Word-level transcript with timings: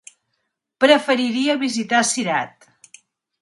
Preferiria 0.83 1.57
visitar 1.65 2.01
Cirat. 2.13 2.67